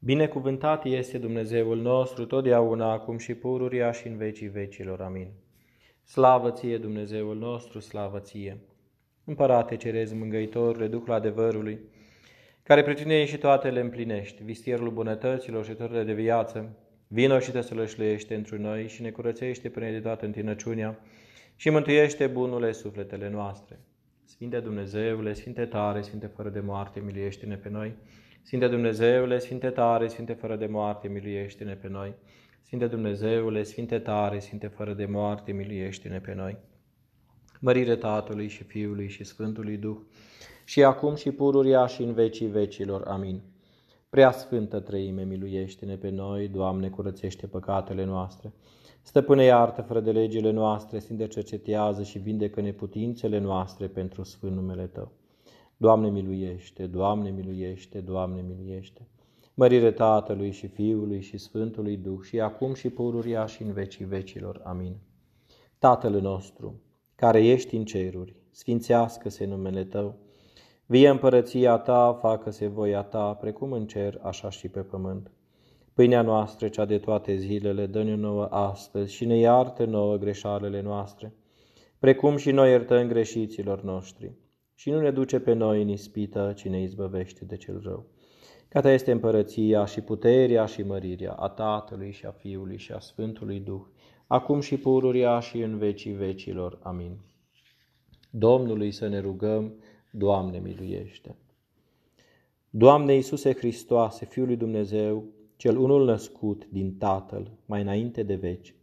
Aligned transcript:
Binecuvântat 0.00 0.84
este 0.84 1.18
Dumnezeul 1.18 1.80
nostru, 1.80 2.26
totdeauna, 2.26 2.92
acum 2.92 3.18
și 3.18 3.34
pururia 3.34 3.92
și 3.92 4.06
în 4.06 4.16
vecii 4.16 4.48
vecilor. 4.48 5.00
Amin. 5.00 5.30
Slavă 6.04 6.50
ție, 6.50 6.78
Dumnezeul 6.78 7.36
nostru, 7.36 7.80
slavă 7.80 8.18
ție! 8.18 8.58
Împărate 9.24 9.76
cerezi 9.76 10.14
mângăitorule, 10.14 10.86
Duhul 10.86 11.12
adevărului, 11.12 11.78
care 12.62 12.82
pretinde 12.82 13.24
și 13.24 13.38
toate 13.38 13.70
le 13.70 13.80
împlinești, 13.80 14.42
vistierul 14.42 14.90
bunătăților 14.90 15.64
și 15.64 15.72
toate 15.72 16.04
de 16.04 16.12
viață, 16.12 16.76
vino 17.08 17.38
și 17.38 17.50
te 17.50 17.60
sălășluiește 17.60 18.34
întru 18.34 18.58
noi 18.58 18.88
și 18.88 19.02
ne 19.02 19.10
curățește 19.10 19.68
până 19.68 19.90
de 19.90 20.00
toată 20.00 20.24
întinăciunea 20.24 21.00
și 21.56 21.70
mântuiește 21.70 22.26
bunule 22.26 22.72
sufletele 22.72 23.30
noastre. 23.30 23.78
Sfinte 24.24 24.60
Dumnezeule, 24.60 25.32
Sfinte 25.32 25.64
tare, 25.66 26.00
Sfinte 26.00 26.26
fără 26.26 26.48
de 26.48 26.60
moarte, 26.60 27.00
miliește-ne 27.00 27.56
pe 27.56 27.68
noi, 27.68 27.94
Sfinte 28.48 28.68
Dumnezeule, 28.68 29.38
Sfinte 29.38 29.70
tare, 29.70 30.08
Sfinte 30.08 30.32
fără 30.32 30.56
de 30.56 30.66
moarte, 30.66 31.08
miluiește-ne 31.08 31.74
pe 31.74 31.88
noi. 31.88 32.14
Sfinte 32.62 32.86
Dumnezeule, 32.86 33.62
Sfinte 33.62 33.98
tare, 33.98 34.38
Sfinte 34.38 34.66
fără 34.66 34.92
de 34.92 35.06
moarte, 35.06 35.52
miluiește-ne 35.52 36.20
pe 36.20 36.34
noi. 36.34 36.56
Mărire 37.60 37.96
Tatălui 37.96 38.48
și 38.48 38.64
Fiului 38.64 39.08
și 39.08 39.24
Sfântului 39.24 39.76
Duh, 39.76 39.96
și 40.64 40.84
acum 40.84 41.14
și 41.14 41.30
pururia 41.30 41.86
și 41.86 42.02
în 42.02 42.12
vecii 42.12 42.46
vecilor. 42.46 43.02
Amin. 43.06 43.40
Prea 44.08 44.30
Sfântă 44.30 44.80
Trăime, 44.80 45.24
miluiește-ne 45.24 45.96
pe 45.96 46.10
noi, 46.10 46.48
Doamne, 46.48 46.88
curățește 46.88 47.46
păcatele 47.46 48.04
noastre. 48.04 48.52
Stăpâne 49.02 49.44
iartă 49.44 49.82
fără 49.82 50.00
de 50.00 50.12
legile 50.12 50.50
noastre, 50.50 50.98
Sfinte 50.98 51.26
cercetează 51.26 52.02
și 52.02 52.18
vindecă 52.18 52.60
neputințele 52.60 53.38
noastre 53.38 53.86
pentru 53.86 54.22
Sfânt 54.22 54.54
numele 54.54 54.86
Tău. 54.86 55.17
Doamne 55.80 56.10
miluiește, 56.10 56.86
Doamne 56.86 57.30
miluiește, 57.30 58.00
Doamne 58.00 58.44
miluiește. 58.48 59.08
Mărire 59.54 59.92
Tatălui 59.92 60.50
și 60.50 60.66
Fiului 60.66 61.20
și 61.20 61.38
Sfântului 61.38 61.96
Duh 61.96 62.20
și 62.22 62.40
acum 62.40 62.74
și 62.74 62.90
pururia 62.90 63.46
și 63.46 63.62
în 63.62 63.72
vecii 63.72 64.04
vecilor. 64.04 64.60
Amin. 64.64 64.96
Tatăl 65.78 66.20
nostru, 66.20 66.80
care 67.14 67.46
ești 67.46 67.76
în 67.76 67.84
ceruri, 67.84 68.36
sfințească-se 68.50 69.44
numele 69.44 69.84
Tău, 69.84 70.16
vie 70.86 71.08
împărăția 71.08 71.78
Ta, 71.78 72.18
facă-se 72.20 72.66
voia 72.66 73.02
Ta, 73.02 73.34
precum 73.34 73.72
în 73.72 73.86
cer, 73.86 74.18
așa 74.22 74.50
și 74.50 74.68
pe 74.68 74.80
pământ. 74.80 75.30
Pâinea 75.92 76.22
noastră, 76.22 76.68
cea 76.68 76.84
de 76.84 76.98
toate 76.98 77.36
zilele, 77.36 77.86
dă-ne 77.86 78.14
nouă 78.14 78.44
astăzi 78.44 79.12
și 79.12 79.24
ne 79.24 79.36
iartă 79.36 79.84
nouă 79.84 80.16
greșalele 80.16 80.80
noastre, 80.80 81.34
precum 81.98 82.36
și 82.36 82.50
noi 82.50 82.70
iertăm 82.70 83.08
greșiților 83.08 83.82
noștri 83.82 84.32
și 84.78 84.90
nu 84.90 85.00
ne 85.00 85.10
duce 85.10 85.40
pe 85.40 85.52
noi 85.52 85.82
în 85.82 85.88
ispită, 85.88 86.52
ci 86.56 86.68
ne 86.68 86.80
izbăvește 86.80 87.44
de 87.44 87.56
cel 87.56 87.80
rău. 87.84 88.06
Ca 88.68 88.80
ta 88.80 88.90
este 88.90 89.12
împărăția 89.12 89.84
și 89.84 90.00
puterea 90.00 90.66
și 90.66 90.82
mărirea 90.82 91.32
a 91.32 91.48
Tatălui 91.48 92.10
și 92.10 92.26
a 92.26 92.30
Fiului 92.30 92.76
și 92.76 92.92
a 92.92 92.98
Sfântului 92.98 93.60
Duh, 93.60 93.80
acum 94.26 94.60
și 94.60 94.76
pururia 94.76 95.40
și 95.40 95.58
în 95.60 95.78
vecii 95.78 96.12
vecilor. 96.12 96.78
Amin. 96.82 97.18
Domnului 98.30 98.90
să 98.90 99.08
ne 99.08 99.20
rugăm, 99.20 99.74
Doamne 100.10 100.58
miluiește. 100.58 101.36
Doamne 102.70 103.14
Iisuse 103.14 103.54
Hristoase, 103.54 104.24
Fiul 104.24 104.46
lui 104.46 104.56
Dumnezeu, 104.56 105.24
cel 105.56 105.76
unul 105.76 106.04
născut 106.04 106.66
din 106.68 106.96
Tatăl, 106.98 107.50
mai 107.66 107.80
înainte 107.80 108.22
de 108.22 108.34
veci, 108.34 108.74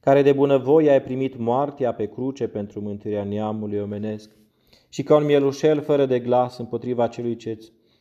care 0.00 0.22
de 0.22 0.32
bunăvoie 0.32 0.90
ai 0.90 1.02
primit 1.02 1.36
moartea 1.36 1.94
pe 1.94 2.06
cruce 2.06 2.48
pentru 2.48 2.80
mântuirea 2.80 3.24
neamului 3.24 3.78
omenesc, 3.78 4.36
și 4.88 5.02
ca 5.02 5.16
un 5.16 5.24
mielușel 5.24 5.80
fără 5.80 6.06
de 6.06 6.20
glas 6.20 6.58
împotriva 6.58 7.08
celui 7.08 7.36
ce 7.36 7.58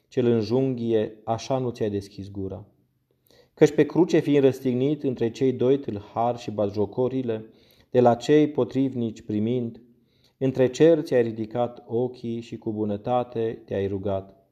cel 0.08 0.26
înjunghie, 0.26 1.22
așa 1.24 1.58
nu 1.58 1.70
ți-ai 1.70 1.90
deschis 1.90 2.32
gura. 2.32 2.66
Căci 3.54 3.72
pe 3.72 3.86
cruce 3.86 4.20
fiind 4.20 4.44
răstignit 4.44 5.04
între 5.04 5.32
cei 5.32 5.54
doi 5.54 5.80
tâlhari 5.80 6.38
și 6.38 6.52
batjocorile, 6.52 7.46
de 7.90 8.00
la 8.00 8.16
cei 8.16 8.48
potrivnici 8.48 9.22
primind, 9.22 9.81
între 10.38 10.68
cer 10.70 11.02
ți-ai 11.02 11.22
ridicat 11.22 11.84
ochii 11.88 12.42
și 12.42 12.58
cu 12.58 12.72
bunătate 12.72 13.62
te-ai 13.66 13.88
rugat. 13.88 14.47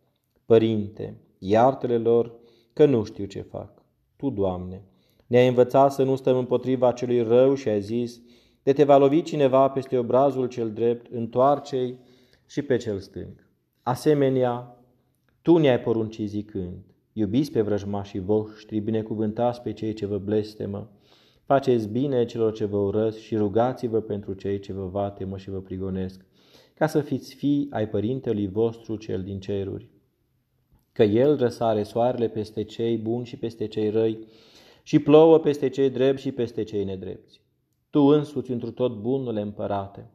Părinte, 0.46 1.18
iartele 1.38 1.98
lor 1.98 2.34
că 2.74 2.86
nu 2.86 3.04
știu 3.04 3.26
ce 3.26 3.42
fac. 3.42 3.86
Tu, 4.16 4.30
Doamne, 4.30 4.84
ne-ai 5.28 5.48
învățat 5.48 5.94
să 5.94 6.04
nu 6.04 6.16
stăm 6.16 6.38
împotriva 6.38 6.92
celui 6.92 7.22
rău 7.22 7.54
și 7.54 7.70
ai 7.70 7.82
zis, 7.82 8.22
de 8.64 8.74
te 8.74 8.84
va 8.84 8.98
lovi 8.98 9.22
cineva 9.22 9.70
peste 9.70 9.98
obrazul 9.98 10.48
cel 10.48 10.72
drept, 10.72 11.12
întoarce-i 11.12 11.98
și 12.52 12.62
pe 12.62 12.78
cel 12.78 13.00
stâng. 13.00 13.50
Asemenea, 13.82 14.78
tu 15.42 15.58
ne-ai 15.58 15.80
poruncit 15.80 16.30
zicând, 16.30 16.84
iubiți 17.14 17.52
pe 17.52 17.62
vrăjmașii 17.62 18.20
voștri, 18.20 18.80
binecuvântați 18.80 19.62
pe 19.62 19.74
cei 19.74 19.94
ce 19.94 20.06
vă 20.06 20.18
blestemă, 20.18 20.90
faceți 21.46 21.88
bine 21.88 22.26
celor 22.26 22.54
ce 22.54 22.66
vă 22.66 22.78
urăsc 22.78 23.18
și 23.18 23.36
rugați-vă 23.36 24.00
pentru 24.00 24.34
cei 24.34 24.60
ce 24.60 24.74
vă 24.74 24.86
vatemă 24.86 25.38
și 25.38 25.50
vă 25.50 25.62
prigonesc, 25.62 26.26
ca 26.74 26.88
să 26.88 27.02
fiți 27.02 27.36
fii 27.36 27.68
ai 27.70 27.90
părintelui 27.90 28.48
vostru 28.48 28.96
cel 28.96 29.24
din 29.24 29.40
ceruri. 29.40 29.90
Că 30.92 31.04
el 31.04 31.38
răsare 31.38 31.84
soarele 31.84 32.28
peste 32.28 32.64
cei 32.64 32.98
buni 32.98 33.26
și 33.26 33.38
peste 33.38 33.68
cei 33.68 33.90
răi, 33.90 34.28
și 34.84 35.00
plouă 35.00 35.40
peste 35.40 35.70
cei 35.70 35.90
drepți 35.90 36.22
și 36.22 36.32
peste 36.32 36.64
cei 36.64 36.84
nedrepți. 36.84 37.42
Tu 37.90 38.02
însuți 38.02 38.52
întru 38.52 38.72
tot 38.72 38.96
bunule 38.96 39.42
împărate, 39.42 40.10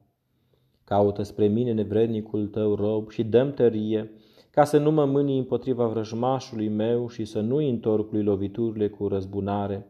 Caută 0.86 1.22
spre 1.22 1.46
mine 1.46 1.72
nevrednicul 1.72 2.46
tău 2.46 2.74
rob 2.74 3.10
și 3.10 3.24
dăm 3.24 3.52
tărie, 3.52 4.10
ca 4.50 4.64
să 4.64 4.78
nu 4.78 4.90
mă 4.90 5.04
mânii 5.04 5.38
împotriva 5.38 5.86
vrăjmașului 5.86 6.68
meu 6.68 7.08
și 7.08 7.24
să 7.24 7.40
nu 7.40 7.56
întorc 7.56 8.12
lui 8.12 8.22
loviturile 8.22 8.88
cu 8.88 9.08
răzbunare, 9.08 9.86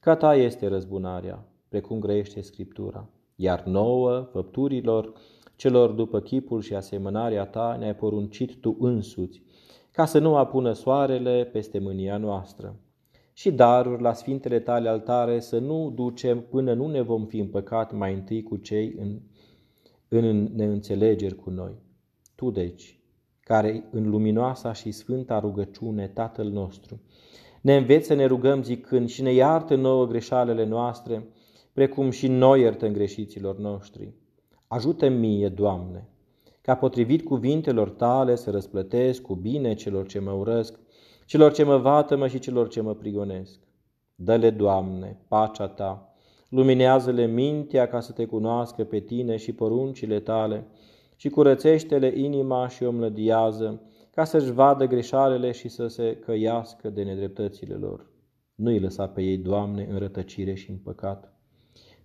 ca 0.00 0.16
ta 0.16 0.34
este 0.34 0.68
răzbunarea, 0.68 1.48
precum 1.68 1.98
grăiește 1.98 2.40
Scriptura. 2.40 3.08
Iar 3.36 3.62
nouă, 3.64 4.28
făpturilor, 4.32 5.12
celor 5.56 5.90
după 5.90 6.20
chipul 6.20 6.60
și 6.60 6.74
asemănarea 6.74 7.44
ta, 7.44 7.76
ne-ai 7.78 7.94
poruncit 7.94 8.60
tu 8.60 8.76
însuți, 8.80 9.42
ca 9.92 10.04
să 10.04 10.18
nu 10.18 10.36
apună 10.36 10.72
soarele 10.72 11.48
peste 11.52 11.78
mânia 11.78 12.16
noastră. 12.16 12.76
Și 13.32 13.50
daruri 13.50 14.02
la 14.02 14.12
sfintele 14.12 14.60
tale 14.60 14.88
altare 14.88 15.40
să 15.40 15.58
nu 15.58 15.92
ducem 15.94 16.40
până 16.40 16.74
nu 16.74 16.86
ne 16.86 17.00
vom 17.00 17.26
fi 17.26 17.38
împăcat 17.38 17.92
mai 17.92 18.14
întâi 18.14 18.42
cu 18.42 18.56
cei 18.56 18.94
în 18.98 19.20
în 20.18 20.48
neînțelegeri 20.54 21.34
cu 21.34 21.50
noi. 21.50 21.72
Tu, 22.34 22.50
deci, 22.50 23.00
care 23.40 23.84
în 23.90 24.10
luminoasa 24.10 24.72
și 24.72 24.90
sfânta 24.90 25.38
rugăciune, 25.38 26.08
Tatăl 26.08 26.48
nostru, 26.48 27.00
ne 27.60 27.76
înveți 27.76 28.06
să 28.06 28.14
ne 28.14 28.24
rugăm 28.24 28.62
zicând 28.62 29.08
și 29.08 29.22
ne 29.22 29.32
iartă 29.32 29.74
nouă 29.74 30.06
greșalele 30.06 30.64
noastre, 30.64 31.28
precum 31.72 32.10
și 32.10 32.28
noi 32.28 32.60
iertăm 32.60 32.92
greșiților 32.92 33.58
noștri. 33.58 34.12
Ajută 34.66 35.08
mie, 35.08 35.48
Doamne, 35.48 36.08
ca 36.60 36.74
potrivit 36.74 37.24
cuvintelor 37.24 37.90
tale 37.90 38.34
să 38.34 38.50
răsplătesc 38.50 39.22
cu 39.22 39.34
bine 39.34 39.74
celor 39.74 40.06
ce 40.06 40.18
mă 40.18 40.30
urăsc, 40.30 40.78
celor 41.26 41.52
ce 41.52 41.62
mă 41.62 41.76
vatămă 41.76 42.26
și 42.26 42.38
celor 42.38 42.68
ce 42.68 42.80
mă 42.80 42.94
prigonesc. 42.94 43.60
Dă-le, 44.14 44.50
Doamne, 44.50 45.20
pacea 45.28 45.68
ta, 45.68 46.11
luminează-le 46.52 47.26
mintea 47.26 47.86
ca 47.86 48.00
să 48.00 48.12
te 48.12 48.24
cunoască 48.24 48.84
pe 48.84 49.00
tine 49.00 49.36
și 49.36 49.52
poruncile 49.52 50.20
tale 50.20 50.66
și 51.16 51.28
curățește-le 51.28 52.12
inima 52.16 52.68
și 52.68 52.82
o 52.82 52.90
mlădiază 52.90 53.82
ca 54.10 54.24
să-și 54.24 54.52
vadă 54.52 54.86
greșalele 54.86 55.52
și 55.52 55.68
să 55.68 55.86
se 55.86 56.16
căiască 56.16 56.90
de 56.90 57.02
nedreptățile 57.02 57.74
lor. 57.74 58.10
Nu-i 58.54 58.80
lăsa 58.80 59.06
pe 59.06 59.22
ei, 59.22 59.36
Doamne, 59.36 59.88
în 59.90 59.98
rătăcire 59.98 60.54
și 60.54 60.70
în 60.70 60.76
păcat. 60.76 61.32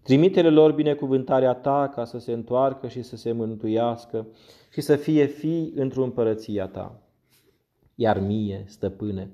Trimitele 0.04 0.50
lor 0.50 0.72
binecuvântarea 0.72 1.54
Ta 1.54 1.92
ca 1.94 2.06
să 2.06 2.18
se 2.18 2.32
întoarcă 2.32 2.88
și 2.88 3.02
să 3.02 3.16
se 3.16 3.32
mântuiască 3.32 4.28
și 4.72 4.82
să 4.82 4.96
fie 4.96 5.26
fii 5.26 5.72
într-o 5.76 6.04
împărăția 6.04 6.68
Ta. 6.68 7.02
Iar 7.96 8.20
mie, 8.20 8.64
stăpâne, 8.68 9.32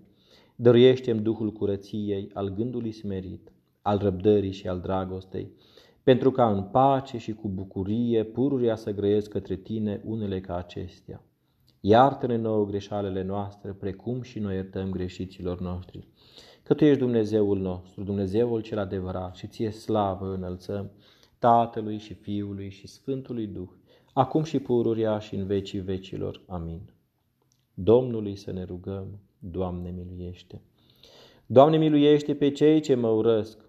dăruiește-mi 0.56 1.20
Duhul 1.20 1.52
curăției 1.52 2.30
al 2.34 2.50
gândului 2.50 2.92
smerit, 2.92 3.53
al 3.84 3.98
răbdării 3.98 4.52
și 4.52 4.68
al 4.68 4.80
dragostei, 4.80 5.52
pentru 6.04 6.32
ca 6.32 6.52
în 6.52 6.64
pace 6.64 7.18
și 7.18 7.34
cu 7.34 7.48
bucurie 7.48 8.24
pururia 8.24 8.76
să 8.76 8.92
grăiesc 8.92 9.30
către 9.30 9.56
tine 9.56 10.02
unele 10.06 10.42
ca 10.42 10.56
acestea. 10.56 11.24
Iartă-ne 11.80 12.38
nouă 12.38 12.66
greșalele 12.66 13.24
noastre, 13.24 13.72
precum 13.72 14.22
și 14.22 14.40
noi 14.40 14.56
iertăm 14.56 14.90
greșiților 14.90 15.60
noștri. 15.60 16.08
Că 16.64 16.74
Tu 16.74 16.86
ești 16.86 17.00
Dumnezeul 17.00 17.60
nostru, 17.60 18.04
Dumnezeul 18.04 18.62
cel 18.62 18.78
adevărat 18.80 19.36
și 19.36 19.48
Ție 19.48 19.70
slavă 19.70 20.34
înălțăm 20.34 20.92
Tatălui 21.40 21.98
și 21.98 22.14
Fiului 22.14 22.70
și 22.70 22.88
Sfântului 22.88 23.48
Duh, 23.48 23.70
acum 24.14 24.44
și 24.44 24.60
pururia 24.60 25.20
și 25.20 25.36
în 25.36 25.46
vecii 25.46 25.80
vecilor. 25.80 26.42
Amin. 26.48 26.82
Domnului 27.74 28.36
să 28.36 28.52
ne 28.52 28.64
rugăm, 28.64 29.20
Doamne 29.40 29.94
miluiește! 29.98 30.62
Doamne 31.46 31.78
miluiește 31.78 32.36
pe 32.36 32.52
cei 32.52 32.80
ce 32.80 32.96
mă 32.96 33.08
urăsc, 33.08 33.63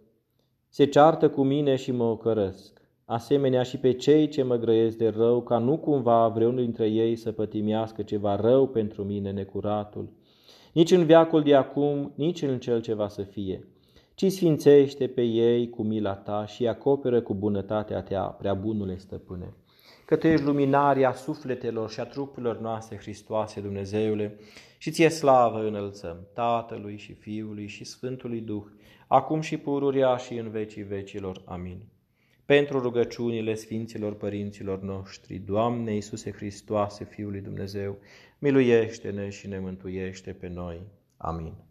se 0.74 0.84
ceartă 0.84 1.30
cu 1.30 1.42
mine 1.42 1.76
și 1.76 1.92
mă 1.92 2.04
ocărăsc, 2.04 2.80
asemenea 3.04 3.62
și 3.62 3.78
pe 3.78 3.92
cei 3.92 4.28
ce 4.28 4.42
mă 4.42 4.56
grăiesc 4.56 4.96
de 4.96 5.08
rău, 5.08 5.42
ca 5.42 5.58
nu 5.58 5.76
cumva 5.76 6.28
vreunul 6.28 6.62
dintre 6.62 6.86
ei 6.86 7.16
să 7.16 7.32
pătimească 7.32 8.02
ceva 8.02 8.36
rău 8.36 8.68
pentru 8.68 9.04
mine 9.04 9.30
necuratul. 9.30 10.08
nici 10.72 10.90
în 10.90 11.04
veacul 11.04 11.42
de 11.42 11.54
acum, 11.54 12.12
nici 12.14 12.42
în 12.42 12.58
cel 12.58 12.80
ce 12.80 12.94
va 12.94 13.08
să 13.08 13.22
fie, 13.22 13.68
ci 14.14 14.32
sfințește 14.32 15.06
pe 15.06 15.22
ei 15.22 15.70
cu 15.70 15.82
mila 15.82 16.14
ta 16.14 16.46
și 16.46 16.66
acoperă 16.66 17.20
cu 17.20 17.34
bunătatea 17.34 18.02
ta, 18.02 18.36
prea 18.38 18.54
bunule 18.54 18.96
stăpâne. 18.96 19.54
Că 20.04 20.16
tu 20.16 20.26
ești 20.26 20.44
luminarea 20.44 21.12
sufletelor 21.12 21.90
și 21.90 22.00
a 22.00 22.04
trupurilor 22.04 22.60
noastre, 22.60 22.96
Hristoase, 22.96 23.60
Dumnezeule, 23.60 24.38
și 24.78 24.90
ție 24.90 25.08
slavă 25.08 25.66
înălțăm 25.66 26.26
Tatălui 26.34 26.96
și 26.96 27.12
Fiului 27.12 27.66
și 27.66 27.84
Sfântului 27.84 28.40
Duh, 28.40 28.64
acum 29.06 29.40
și 29.40 29.56
pururia 29.56 30.16
și 30.16 30.34
în 30.34 30.50
vecii 30.50 30.82
vecilor. 30.82 31.42
Amin. 31.44 31.78
Pentru 32.44 32.80
rugăciunile 32.80 33.54
Sfinților 33.54 34.14
Părinților 34.14 34.80
noștri, 34.80 35.38
Doamne 35.38 35.94
Iisuse 35.94 36.32
Hristoase, 36.32 37.04
Fiul 37.04 37.30
lui 37.30 37.40
Dumnezeu, 37.40 37.98
miluiește-ne 38.38 39.28
și 39.28 39.48
ne 39.48 39.58
mântuiește 39.58 40.32
pe 40.32 40.48
noi. 40.48 40.80
Amin. 41.16 41.54